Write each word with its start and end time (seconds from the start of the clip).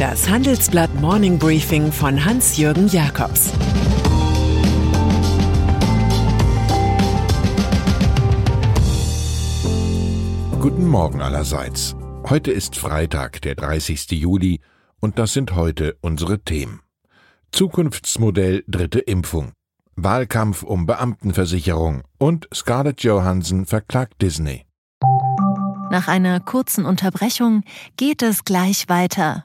Das 0.00 0.30
Handelsblatt 0.30 0.94
Morning 0.94 1.38
Briefing 1.38 1.92
von 1.92 2.24
Hans-Jürgen 2.24 2.88
Jakobs 2.88 3.52
Guten 10.58 10.88
Morgen 10.88 11.20
allerseits. 11.20 11.94
Heute 12.26 12.50
ist 12.50 12.76
Freitag, 12.76 13.42
der 13.42 13.56
30. 13.56 14.12
Juli, 14.12 14.60
und 15.00 15.18
das 15.18 15.34
sind 15.34 15.54
heute 15.54 15.98
unsere 16.00 16.38
Themen. 16.38 16.80
Zukunftsmodell 17.52 18.64
dritte 18.66 19.00
Impfung. 19.00 19.52
Wahlkampf 19.96 20.62
um 20.62 20.86
Beamtenversicherung 20.86 22.04
und 22.16 22.48
Scarlett 22.54 23.02
Johansson 23.02 23.66
verklagt 23.66 24.22
Disney. 24.22 24.64
Nach 25.90 26.08
einer 26.08 26.40
kurzen 26.40 26.86
Unterbrechung 26.86 27.64
geht 27.98 28.22
es 28.22 28.44
gleich 28.44 28.88
weiter. 28.88 29.44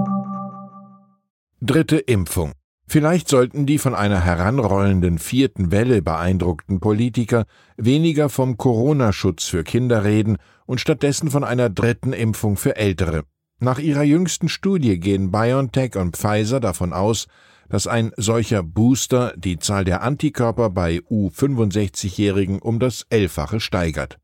Dritte 1.63 1.97
Impfung. 1.97 2.53
Vielleicht 2.87 3.27
sollten 3.27 3.67
die 3.67 3.77
von 3.77 3.93
einer 3.93 4.19
heranrollenden 4.19 5.19
vierten 5.19 5.69
Welle 5.69 6.01
beeindruckten 6.01 6.79
Politiker 6.79 7.45
weniger 7.77 8.29
vom 8.29 8.57
Corona-Schutz 8.57 9.45
für 9.45 9.63
Kinder 9.63 10.03
reden 10.03 10.37
und 10.65 10.81
stattdessen 10.81 11.29
von 11.29 11.43
einer 11.43 11.69
dritten 11.69 12.13
Impfung 12.13 12.57
für 12.57 12.77
Ältere. 12.77 13.25
Nach 13.59 13.77
ihrer 13.77 14.01
jüngsten 14.01 14.49
Studie 14.49 14.99
gehen 14.99 15.29
BioNTech 15.29 15.97
und 15.97 16.17
Pfizer 16.17 16.59
davon 16.59 16.93
aus, 16.93 17.27
dass 17.69 17.85
ein 17.85 18.11
solcher 18.17 18.63
Booster 18.63 19.35
die 19.37 19.59
Zahl 19.59 19.85
der 19.85 20.01
Antikörper 20.01 20.71
bei 20.71 20.97
U65-Jährigen 21.11 22.57
um 22.57 22.79
das 22.79 23.05
Elffache 23.11 23.59
steigert. 23.59 24.17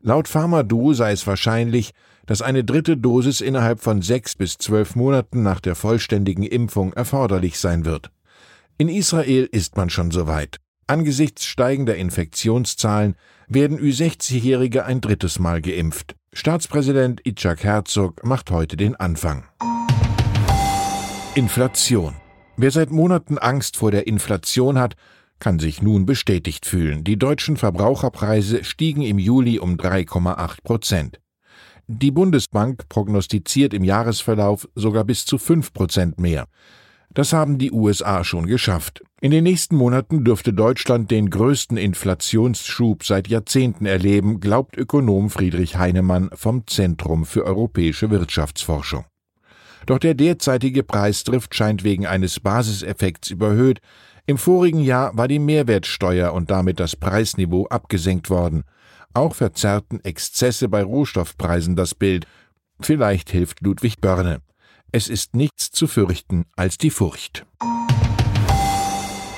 Laut 0.00 0.26
Pharma-Duo 0.26 0.92
sei 0.92 1.12
es 1.12 1.24
wahrscheinlich, 1.24 1.92
dass 2.26 2.42
eine 2.42 2.64
dritte 2.64 2.96
Dosis 2.96 3.40
innerhalb 3.40 3.80
von 3.80 4.02
sechs 4.02 4.34
bis 4.34 4.58
zwölf 4.58 4.96
Monaten 4.96 5.42
nach 5.42 5.60
der 5.60 5.74
vollständigen 5.74 6.44
Impfung 6.44 6.92
erforderlich 6.92 7.58
sein 7.58 7.84
wird. 7.84 8.10
In 8.78 8.88
Israel 8.88 9.48
ist 9.50 9.76
man 9.76 9.90
schon 9.90 10.10
so 10.10 10.26
weit. 10.26 10.58
Angesichts 10.86 11.46
steigender 11.46 11.96
Infektionszahlen 11.96 13.14
werden 13.48 13.78
Ü60-Jährige 13.78 14.84
ein 14.84 15.00
drittes 15.00 15.38
Mal 15.38 15.62
geimpft. 15.62 16.14
Staatspräsident 16.32 17.20
Itzhak 17.24 17.62
Herzog 17.62 18.24
macht 18.24 18.50
heute 18.50 18.76
den 18.76 18.96
Anfang. 18.96 19.44
Inflation. 21.34 22.14
Wer 22.56 22.70
seit 22.70 22.90
Monaten 22.90 23.38
Angst 23.38 23.76
vor 23.76 23.90
der 23.90 24.06
Inflation 24.06 24.78
hat, 24.78 24.94
kann 25.38 25.58
sich 25.58 25.82
nun 25.82 26.06
bestätigt 26.06 26.66
fühlen. 26.66 27.04
Die 27.04 27.18
deutschen 27.18 27.56
Verbraucherpreise 27.56 28.64
stiegen 28.64 29.02
im 29.02 29.18
Juli 29.18 29.58
um 29.58 29.76
3,8 29.76 30.62
Prozent. 30.62 31.20
Die 31.86 32.10
Bundesbank 32.10 32.88
prognostiziert 32.88 33.74
im 33.74 33.84
Jahresverlauf 33.84 34.66
sogar 34.74 35.04
bis 35.04 35.26
zu 35.26 35.36
fünf 35.36 35.72
Prozent 35.74 36.18
mehr. 36.18 36.46
Das 37.12 37.32
haben 37.32 37.58
die 37.58 37.70
USA 37.70 38.24
schon 38.24 38.46
geschafft. 38.46 39.02
In 39.20 39.30
den 39.30 39.44
nächsten 39.44 39.76
Monaten 39.76 40.24
dürfte 40.24 40.52
Deutschland 40.52 41.10
den 41.10 41.30
größten 41.30 41.76
Inflationsschub 41.76 43.04
seit 43.04 43.28
Jahrzehnten 43.28 43.86
erleben, 43.86 44.40
glaubt 44.40 44.76
Ökonom 44.76 45.30
Friedrich 45.30 45.76
Heinemann 45.76 46.30
vom 46.32 46.66
Zentrum 46.66 47.24
für 47.24 47.44
europäische 47.44 48.10
Wirtschaftsforschung. 48.10 49.04
Doch 49.86 49.98
der 49.98 50.14
derzeitige 50.14 50.82
Preisdrift 50.82 51.54
scheint 51.54 51.84
wegen 51.84 52.06
eines 52.06 52.40
Basiseffekts 52.40 53.30
überhöht. 53.30 53.80
Im 54.26 54.38
vorigen 54.38 54.80
Jahr 54.80 55.16
war 55.16 55.28
die 55.28 55.38
Mehrwertsteuer 55.38 56.32
und 56.32 56.50
damit 56.50 56.80
das 56.80 56.96
Preisniveau 56.96 57.66
abgesenkt 57.66 58.30
worden. 58.30 58.64
Auch 59.14 59.36
verzerrten 59.36 60.00
Exzesse 60.04 60.68
bei 60.68 60.82
Rohstoffpreisen 60.82 61.76
das 61.76 61.94
Bild. 61.94 62.26
Vielleicht 62.80 63.30
hilft 63.30 63.60
Ludwig 63.60 64.00
Börne. 64.00 64.40
Es 64.90 65.08
ist 65.08 65.34
nichts 65.36 65.70
zu 65.70 65.86
fürchten 65.86 66.44
als 66.56 66.78
die 66.78 66.90
Furcht. 66.90 67.46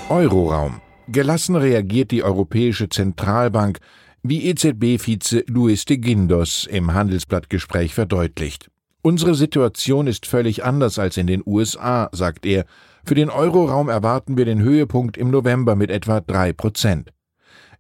Euroraum. 0.09 0.81
Gelassen 1.09 1.57
reagiert 1.57 2.11
die 2.11 2.23
Europäische 2.23 2.89
Zentralbank, 2.89 3.79
wie 4.23 4.47
EZB-Vize 4.47 5.45
Luis 5.47 5.85
de 5.85 5.99
Guindos 5.99 6.67
im 6.67 6.95
Handelsblattgespräch 6.95 7.95
verdeutlicht. 7.95 8.71
Unsere 9.03 9.35
Situation 9.35 10.07
ist 10.07 10.27
völlig 10.27 10.65
anders 10.65 10.99
als 10.99 11.17
in 11.17 11.27
den 11.27 11.43
USA, 11.45 12.09
sagt 12.13 12.47
er. 12.47 12.65
Für 13.05 13.15
den 13.15 13.31
Euroraum 13.31 13.89
erwarten 13.89 14.37
wir 14.37 14.47
den 14.47 14.63
Höhepunkt 14.63 15.17
im 15.17 15.31
November 15.31 15.77
mit 15.77 15.91
etwa 15.91 16.21
drei 16.21 16.53
Prozent. 16.53 17.13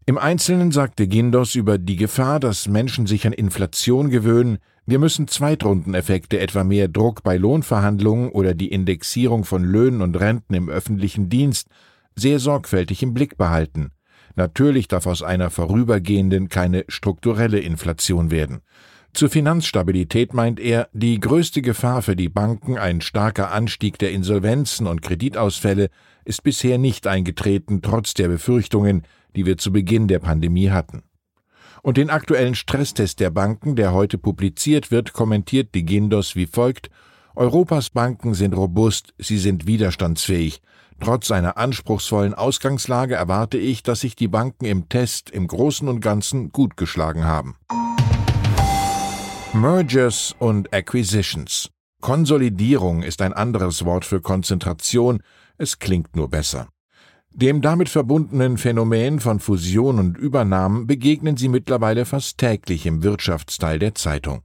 Im 0.08 0.18
Einzelnen 0.18 0.70
sagte 0.70 1.08
Gindos 1.08 1.56
über 1.56 1.78
die 1.78 1.96
Gefahr, 1.96 2.38
dass 2.38 2.68
Menschen 2.68 3.08
sich 3.08 3.26
an 3.26 3.32
Inflation 3.32 4.08
gewöhnen, 4.08 4.58
wir 4.86 5.00
müssen 5.00 5.26
Zweitrundeneffekte, 5.26 6.38
etwa 6.38 6.62
mehr 6.62 6.86
Druck 6.86 7.24
bei 7.24 7.36
Lohnverhandlungen 7.36 8.30
oder 8.30 8.54
die 8.54 8.70
Indexierung 8.70 9.42
von 9.42 9.64
Löhnen 9.64 10.02
und 10.02 10.20
Renten 10.20 10.54
im 10.54 10.68
öffentlichen 10.68 11.28
Dienst, 11.28 11.66
sehr 12.14 12.38
sorgfältig 12.38 13.02
im 13.02 13.14
Blick 13.14 13.36
behalten. 13.36 13.90
Natürlich 14.36 14.86
darf 14.86 15.08
aus 15.08 15.24
einer 15.24 15.50
vorübergehenden 15.50 16.48
keine 16.48 16.84
strukturelle 16.86 17.58
Inflation 17.58 18.30
werden. 18.30 18.60
Zur 19.12 19.28
Finanzstabilität 19.28 20.34
meint 20.34 20.60
er, 20.60 20.88
die 20.92 21.18
größte 21.18 21.62
Gefahr 21.62 22.02
für 22.02 22.14
die 22.14 22.28
Banken, 22.28 22.78
ein 22.78 23.00
starker 23.00 23.50
Anstieg 23.50 23.98
der 23.98 24.12
Insolvenzen 24.12 24.86
und 24.86 25.02
Kreditausfälle, 25.02 25.88
ist 26.24 26.44
bisher 26.44 26.78
nicht 26.78 27.08
eingetreten, 27.08 27.82
trotz 27.82 28.14
der 28.14 28.28
Befürchtungen, 28.28 29.02
die 29.36 29.46
wir 29.46 29.58
zu 29.58 29.70
Beginn 29.70 30.08
der 30.08 30.18
Pandemie 30.18 30.70
hatten. 30.70 31.02
Und 31.82 31.98
den 31.98 32.10
aktuellen 32.10 32.54
Stresstest 32.54 33.20
der 33.20 33.30
Banken, 33.30 33.76
der 33.76 33.92
heute 33.92 34.18
publiziert 34.18 34.90
wird, 34.90 35.12
kommentiert 35.12 35.74
die 35.74 35.84
Gindos 35.84 36.34
wie 36.34 36.46
folgt 36.46 36.90
Europas 37.36 37.90
Banken 37.90 38.32
sind 38.32 38.56
robust, 38.56 39.12
sie 39.18 39.36
sind 39.36 39.66
widerstandsfähig. 39.66 40.62
Trotz 41.00 41.30
einer 41.30 41.58
anspruchsvollen 41.58 42.32
Ausgangslage 42.32 43.14
erwarte 43.14 43.58
ich, 43.58 43.82
dass 43.82 44.00
sich 44.00 44.16
die 44.16 44.28
Banken 44.28 44.64
im 44.64 44.88
Test 44.88 45.28
im 45.28 45.46
Großen 45.46 45.86
und 45.86 46.00
Ganzen 46.00 46.50
gut 46.50 46.78
geschlagen 46.78 47.24
haben. 47.24 47.56
Mergers 49.52 50.34
und 50.38 50.72
Acquisitions. 50.72 51.68
Konsolidierung 52.00 53.02
ist 53.02 53.20
ein 53.20 53.34
anderes 53.34 53.84
Wort 53.84 54.06
für 54.06 54.22
Konzentration, 54.22 55.22
es 55.58 55.78
klingt 55.78 56.16
nur 56.16 56.30
besser. 56.30 56.68
Dem 57.38 57.60
damit 57.60 57.90
verbundenen 57.90 58.56
Phänomen 58.56 59.20
von 59.20 59.40
Fusion 59.40 59.98
und 59.98 60.16
Übernahmen 60.16 60.86
begegnen 60.86 61.36
Sie 61.36 61.48
mittlerweile 61.48 62.06
fast 62.06 62.38
täglich 62.38 62.86
im 62.86 63.02
Wirtschaftsteil 63.02 63.78
der 63.78 63.94
Zeitung. 63.94 64.40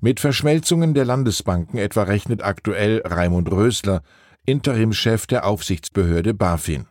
Mit 0.00 0.20
Verschmelzungen 0.20 0.94
der 0.94 1.04
Landesbanken 1.04 1.80
etwa 1.80 2.04
rechnet 2.04 2.44
aktuell 2.44 3.02
Raimund 3.04 3.50
Rösler, 3.50 4.02
Interimschef 4.46 5.26
der 5.26 5.44
Aufsichtsbehörde 5.44 6.32
BaFin. 6.32 6.86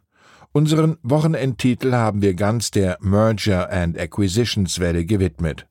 Unseren 0.51 0.97
Wochenendtitel 1.01 1.93
haben 1.93 2.21
wir 2.21 2.33
ganz 2.33 2.71
der 2.71 2.97
Merger 2.99 3.71
and 3.71 3.97
Acquisitions 3.97 4.81
Welle 4.81 5.05
gewidmet. 5.05 5.65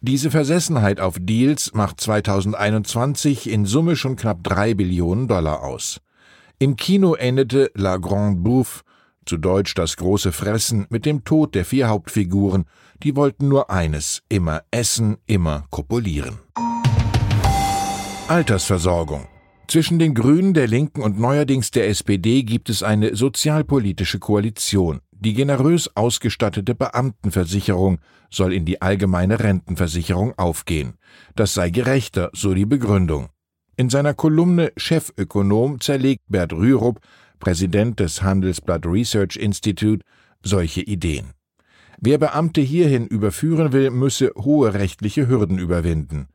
Diese 0.00 0.30
Versessenheit 0.30 1.00
auf 1.00 1.18
Deals 1.20 1.74
macht 1.74 2.00
2021 2.00 3.50
in 3.50 3.66
Summe 3.66 3.94
schon 3.96 4.16
knapp 4.16 4.42
drei 4.42 4.72
Billionen 4.72 5.28
Dollar 5.28 5.64
aus. 5.64 6.00
Im 6.62 6.76
Kino 6.76 7.14
endete 7.14 7.70
La 7.74 7.96
Grande 7.96 8.38
Bouffe, 8.38 8.82
zu 9.24 9.38
Deutsch 9.38 9.72
das 9.74 9.96
große 9.96 10.30
Fressen, 10.30 10.86
mit 10.90 11.06
dem 11.06 11.24
Tod 11.24 11.54
der 11.54 11.64
vier 11.64 11.88
Hauptfiguren, 11.88 12.66
die 13.02 13.16
wollten 13.16 13.48
nur 13.48 13.70
eines, 13.70 14.22
immer 14.28 14.60
essen, 14.70 15.16
immer 15.24 15.64
kopulieren. 15.70 16.38
Altersversorgung. 18.28 19.26
Zwischen 19.68 19.98
den 19.98 20.14
Grünen, 20.14 20.52
der 20.52 20.66
Linken 20.66 21.00
und 21.00 21.18
neuerdings 21.18 21.70
der 21.70 21.88
SPD 21.88 22.42
gibt 22.42 22.68
es 22.68 22.82
eine 22.82 23.16
sozialpolitische 23.16 24.18
Koalition. 24.18 25.00
Die 25.12 25.32
generös 25.32 25.96
ausgestattete 25.96 26.74
Beamtenversicherung 26.74 28.00
soll 28.30 28.52
in 28.52 28.66
die 28.66 28.82
allgemeine 28.82 29.40
Rentenversicherung 29.40 30.38
aufgehen. 30.38 30.98
Das 31.34 31.54
sei 31.54 31.70
gerechter, 31.70 32.28
so 32.34 32.52
die 32.52 32.66
Begründung. 32.66 33.30
In 33.80 33.88
seiner 33.88 34.12
Kolumne 34.12 34.72
Chefökonom 34.76 35.80
zerlegt 35.80 36.24
Bert 36.28 36.52
Rürup, 36.52 37.00
Präsident 37.38 37.98
des 37.98 38.20
Handelsblatt 38.20 38.84
Research 38.84 39.36
Institute, 39.36 40.04
solche 40.42 40.82
Ideen. 40.82 41.30
Wer 41.98 42.18
Beamte 42.18 42.60
hierhin 42.60 43.06
überführen 43.06 43.72
will, 43.72 43.88
müsse 43.88 44.32
hohe 44.36 44.74
rechtliche 44.74 45.28
Hürden 45.28 45.56
überwinden. 45.56 46.26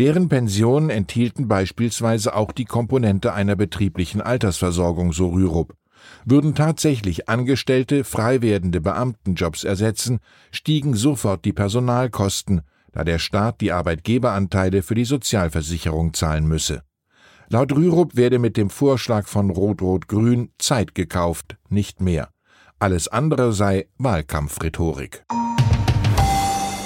Deren 0.00 0.28
Pensionen 0.28 0.90
enthielten 0.90 1.46
beispielsweise 1.46 2.34
auch 2.34 2.50
die 2.50 2.64
Komponente 2.64 3.32
einer 3.32 3.54
betrieblichen 3.54 4.20
Altersversorgung, 4.20 5.12
so 5.12 5.28
Rürup. 5.28 5.76
Würden 6.24 6.56
tatsächlich 6.56 7.28
Angestellte 7.28 8.02
frei 8.02 8.42
werdende 8.42 8.80
Beamtenjobs 8.80 9.62
ersetzen, 9.62 10.18
stiegen 10.50 10.94
sofort 10.94 11.44
die 11.44 11.52
Personalkosten, 11.52 12.62
da 12.90 13.04
der 13.04 13.20
Staat 13.20 13.60
die 13.60 13.70
Arbeitgeberanteile 13.70 14.82
für 14.82 14.96
die 14.96 15.04
Sozialversicherung 15.04 16.12
zahlen 16.12 16.48
müsse. 16.48 16.82
Laut 17.50 17.72
Rürup 17.72 18.14
werde 18.14 18.38
mit 18.38 18.58
dem 18.58 18.68
Vorschlag 18.68 19.26
von 19.26 19.48
Rot-Rot-Grün 19.48 20.50
Zeit 20.58 20.94
gekauft, 20.94 21.56
nicht 21.70 22.02
mehr. 22.02 22.28
Alles 22.78 23.08
andere 23.08 23.54
sei 23.54 23.88
Wahlkampfrhetorik. 23.96 25.24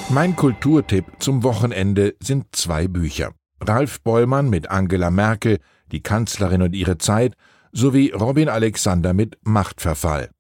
Mein 0.09 0.37
Kulturtipp 0.37 1.07
zum 1.19 1.43
Wochenende 1.43 2.15
sind 2.23 2.47
zwei 2.53 2.87
Bücher. 2.87 3.33
Ralf 3.61 4.03
Bollmann 4.03 4.51
mit 4.51 4.71
Angela 4.71 5.11
Merkel, 5.11 5.59
die 5.91 6.01
Kanzlerin 6.01 6.63
und 6.63 6.77
ihre 6.77 6.97
Zeit, 6.97 7.35
sowie 7.73 8.11
Robin 8.11 8.49
Alexander 8.49 9.15
mit 9.15 9.39
Machtverfall. 9.43 10.31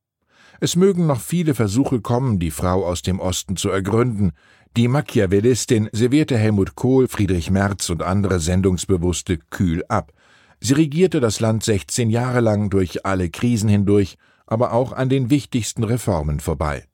Es 0.60 0.76
mögen 0.76 1.08
noch 1.08 1.20
viele 1.20 1.54
Versuche 1.54 2.00
kommen, 2.00 2.38
die 2.38 2.52
Frau 2.52 2.86
aus 2.86 3.02
dem 3.02 3.18
Osten 3.18 3.56
zu 3.56 3.70
ergründen. 3.70 4.30
Die 4.74 4.88
Machiavellistin 4.88 5.90
servierte 5.92 6.38
Helmut 6.38 6.76
Kohl, 6.76 7.06
Friedrich 7.06 7.50
Merz 7.50 7.90
und 7.90 8.02
andere 8.02 8.40
Sendungsbewusste 8.40 9.36
kühl 9.50 9.84
ab. 9.88 10.14
Sie 10.60 10.72
regierte 10.72 11.20
das 11.20 11.40
Land 11.40 11.62
16 11.62 12.08
Jahre 12.08 12.40
lang 12.40 12.70
durch 12.70 13.04
alle 13.04 13.28
Krisen 13.28 13.68
hindurch, 13.68 14.16
aber 14.46 14.72
auch 14.72 14.92
an 14.92 15.10
den 15.10 15.28
wichtigsten 15.28 15.84
Reformen 15.84 16.40
vorbei. 16.40 16.84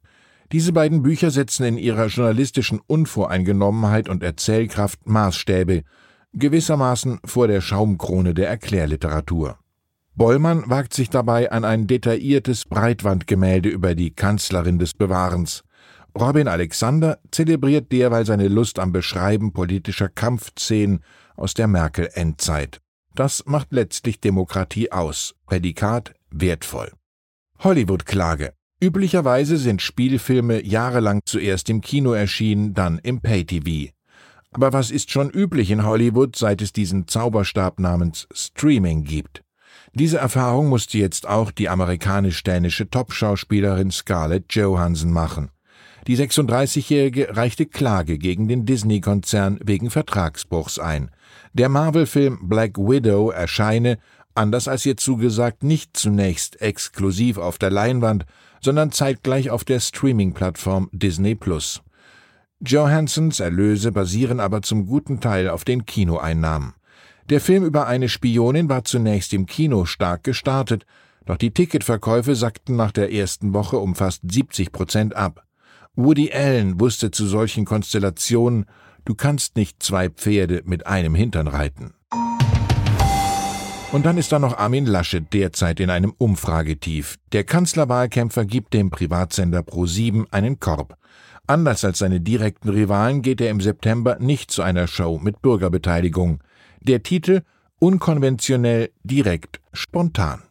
Diese 0.51 0.73
beiden 0.73 1.03
Bücher 1.03 1.31
setzen 1.31 1.67
in 1.67 1.79
ihrer 1.79 2.07
journalistischen 2.07 2.81
Unvoreingenommenheit 2.85 4.09
und 4.09 4.25
Erzählkraft 4.25 5.07
Maßstäbe, 5.07 5.85
gewissermaßen 6.33 7.21
vor 7.25 7.47
der 7.47 7.61
Schaumkrone 7.61 8.35
der 8.35 8.49
Erklärliteratur. 8.49 9.57
Bollmann 10.17 10.65
wagt 10.67 10.95
sich 10.95 11.11
dabei 11.11 11.53
an 11.53 11.65
ein 11.65 11.87
detailliertes 11.87 12.65
Breitwandgemälde 12.65 13.69
über 13.69 13.95
die 13.95 14.11
Kanzlerin 14.11 14.81
des 14.81 14.95
Bewahrens. 14.95 15.63
Robin 16.17 16.49
Alexander 16.49 17.19
zelebriert 17.31 17.93
derweil 17.93 18.27
seine 18.27 18.49
Lust 18.49 18.79
am 18.79 18.93
Beschreiben 18.93 19.53
politischer 19.53 20.09
Kampfszenen 20.09 21.01
aus 21.37 21.55
der 21.55 21.69
Merkel-Endzeit. 21.69 22.81
Das 23.15 23.45
macht 23.47 23.73
letztlich 23.73 24.21
Demokratie 24.21 24.93
aus. 24.93 25.35
Prädikat 25.47 26.15
wertvoll. 26.31 26.93
Hollywood-Klage. 27.61 28.53
Üblicherweise 28.81 29.57
sind 29.57 29.83
Spielfilme 29.83 30.65
jahrelang 30.65 31.21
zuerst 31.25 31.69
im 31.69 31.81
Kino 31.81 32.13
erschienen, 32.13 32.75
dann 32.75 32.99
im 33.01 33.21
Pay-TV. 33.21 33.91
Aber 34.53 34.73
was 34.73 34.91
ist 34.91 35.11
schon 35.11 35.31
üblich 35.31 35.71
in 35.71 35.85
Hollywood, 35.85 36.37
seit 36.37 36.63
es 36.63 36.73
diesen 36.73 37.09
Zauberstab 37.09 37.81
namens 37.81 38.29
Streaming 38.33 39.03
gibt? 39.05 39.43
Diese 39.95 40.19
Erfahrung 40.19 40.69
musste 40.69 40.99
jetzt 40.99 41.27
auch 41.27 41.51
die 41.51 41.69
amerikanisch-dänische 41.69 42.89
Top-Schauspielerin 42.89 43.91
Scarlett 43.91 44.55
Johansson 44.55 45.13
machen. 45.13 45.51
Die 46.09 46.17
36-Jährige 46.17 47.37
reichte 47.37 47.67
Klage 47.67 48.17
gegen 48.17 48.49
den 48.49 48.65
Disney-Konzern 48.65 49.61
wegen 49.63 49.91
Vertragsbruchs 49.91 50.79
ein. 50.79 51.11
Der 51.53 51.69
Marvel-Film 51.69 52.49
Black 52.49 52.79
Widow 52.79 53.29
erscheine, 53.31 53.99
anders 54.35 54.69
als 54.69 54.87
ihr 54.87 54.97
zugesagt, 54.97 55.63
nicht 55.63 55.99
zunächst 55.99 56.63
exklusiv 56.63 57.37
auf 57.37 57.59
der 57.59 57.69
Leinwand, 57.71 58.25
sondern 58.63 58.91
zeitgleich 58.91 59.51
auf 59.51 59.65
der 59.65 59.81
Streaming-Plattform 59.81 60.89
Disney 60.93 61.35
Plus. 61.35 61.83
Johansons 62.67 63.39
Erlöse 63.39 63.93
basieren 63.93 64.41
aber 64.41 64.63
zum 64.63 64.87
guten 64.87 65.21
Teil 65.21 65.51
auf 65.51 65.65
den 65.65 65.85
Kinoeinnahmen. 65.85 66.73
Der 67.29 67.43
Film 67.43 67.67
über 67.67 67.87
eine 67.87 68.09
Spionin 68.09 68.71
war 68.71 68.83
zunächst 68.83 69.35
im 69.35 69.45
Kino 69.45 69.85
stark 69.85 70.25
gestartet, 70.25 70.87
doch 71.27 71.37
die 71.37 71.51
Ticketverkäufe 71.51 72.35
sackten 72.35 72.77
nach 72.77 72.93
der 72.93 73.13
ersten 73.13 73.53
Woche 73.53 73.77
um 73.77 73.95
fast 73.95 74.23
70 74.27 74.73
Prozent 74.73 75.15
ab. 75.15 75.45
Woody 76.01 76.31
Allen 76.33 76.79
wusste 76.79 77.11
zu 77.11 77.27
solchen 77.27 77.65
Konstellationen, 77.65 78.67
du 79.05 79.17
kannst 79.17 79.57
nicht 79.57 79.83
zwei 79.83 80.09
Pferde 80.09 80.63
mit 80.65 80.87
einem 80.87 81.17
Hintern 81.17 81.49
reiten. 81.49 81.93
Und 83.91 84.07
dann 84.07 84.17
ist 84.17 84.31
da 84.31 84.39
noch 84.39 84.57
Armin 84.57 84.87
Laschet 84.87 85.25
derzeit 85.33 85.81
in 85.81 85.91
einem 85.91 86.15
Umfragetief. 86.17 87.17
Der 87.33 87.43
Kanzlerwahlkämpfer 87.43 88.45
gibt 88.45 88.75
dem 88.75 88.91
Privatsender 88.91 89.63
Pro7 89.63 90.27
einen 90.31 90.61
Korb. 90.61 90.97
Anders 91.49 91.85
als 91.85 91.99
seine 91.99 92.21
direkten 92.21 92.69
Rivalen 92.69 93.21
geht 93.21 93.41
er 93.41 93.51
im 93.51 93.61
September 93.61 94.19
nicht 94.21 94.53
zu 94.53 94.63
einer 94.63 94.87
Show 94.87 95.19
mit 95.19 95.43
Bürgerbeteiligung. 95.43 96.45
Der 96.81 97.03
Titel 97.03 97.43
unkonventionell, 97.81 98.91
direkt, 99.03 99.59
spontan. 99.73 100.45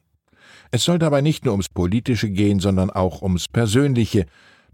Es 0.72 0.84
soll 0.84 1.00
dabei 1.00 1.22
nicht 1.22 1.46
nur 1.46 1.54
ums 1.54 1.70
Politische 1.70 2.30
gehen, 2.30 2.60
sondern 2.60 2.90
auch 2.90 3.22
ums 3.22 3.48
Persönliche. 3.48 4.26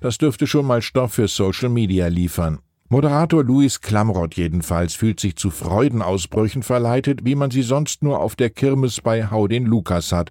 Das 0.04 0.18
dürfte 0.18 0.48
schon 0.48 0.68
mal 0.68 0.82
Stoff 0.82 1.14
für 1.14 1.28
Social 1.28 1.70
Media 1.70 2.08
liefern. 2.08 2.60
Moderator 2.90 3.44
Louis 3.44 3.82
Klamroth 3.82 4.36
jedenfalls 4.36 4.94
fühlt 4.94 5.20
sich 5.20 5.36
zu 5.38 5.50
Freudenausbrüchen 5.50 6.62
verleitet, 6.62 7.22
wie 7.24 7.36
man 7.36 7.50
sie 7.50 7.64
sonst 7.64 8.04
nur 8.04 8.20
auf 8.20 8.36
der 8.36 8.50
Kirmes 8.50 9.02
bei 9.02 9.32
Hau 9.32 9.48
den 9.48 9.66
Lukas 9.66 10.12
hat. 10.12 10.30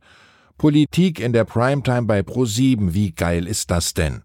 Politik 0.58 1.18
in 1.18 1.32
der 1.32 1.44
Primetime 1.44 2.02
bei 2.02 2.20
Pro7, 2.20 2.92
wie 2.94 3.12
geil 3.12 3.48
ist 3.48 3.70
das 3.70 3.94
denn? 3.94 4.22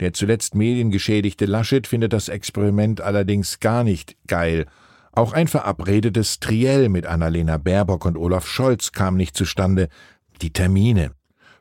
Der 0.00 0.12
zuletzt 0.12 0.54
mediengeschädigte 0.54 1.46
Laschet 1.46 1.86
findet 1.86 2.12
das 2.12 2.28
Experiment 2.28 3.00
allerdings 3.00 3.60
gar 3.60 3.84
nicht 3.84 4.16
geil 4.26 4.66
auch 5.14 5.34
ein 5.34 5.46
verabredetes 5.46 6.40
Triell 6.40 6.88
mit 6.88 7.04
Annalena 7.04 7.58
Baerbock 7.58 8.06
und 8.06 8.16
Olaf 8.16 8.46
Scholz 8.46 8.92
kam 8.92 9.16
nicht 9.16 9.36
zustande. 9.36 9.88
Die 10.40 10.54
Termine. 10.54 11.12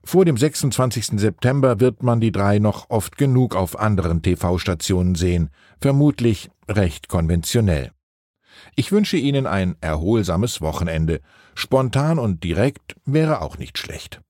Vor 0.03 0.25
dem 0.25 0.36
26. 0.36 1.19
September 1.19 1.80
wird 1.80 2.01
man 2.01 2.19
die 2.19 2.31
drei 2.31 2.59
noch 2.59 2.89
oft 2.89 3.18
genug 3.18 3.56
auf 3.56 3.80
anderen 3.80 4.21
TV-Stationen 4.21 5.15
sehen, 5.15 5.50
vermutlich 5.80 6.50
recht 6.68 7.07
konventionell. 7.07 7.92
Ich 8.75 8.92
wünsche 8.92 9.18
Ihnen 9.18 9.48
ein 9.48 9.75
erholsames 9.80 10.62
Wochenende. 10.62 11.21
Spontan 11.56 12.19
und 12.19 12.44
direkt 12.44 12.95
wäre 13.06 13.42
auch 13.42 13.57
nicht 13.57 13.77
schlecht. 13.77 14.21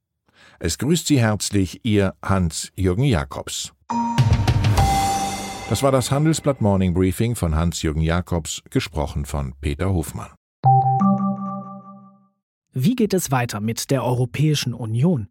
Es 0.59 0.77
grüßt 0.77 1.07
Sie 1.07 1.19
herzlich 1.19 1.79
Ihr 1.83 2.13
Hans-Jürgen 2.21 3.05
Jakobs. 3.05 3.73
Das 5.69 5.83
war 5.83 5.91
das 5.91 6.11
Handelsblatt 6.11 6.59
Morning 6.59 6.93
Briefing 6.93 7.35
von 7.35 7.55
Hans-Jürgen 7.55 8.01
Jakobs, 8.01 8.61
gesprochen 8.69 9.25
von 9.25 9.53
Peter 9.61 9.91
Hofmann. 9.91 10.31
Wie 12.73 12.95
geht 12.95 13.13
es 13.13 13.31
weiter 13.31 13.59
mit 13.59 13.89
der 13.89 14.03
Europäischen 14.03 14.73
Union? 14.73 15.30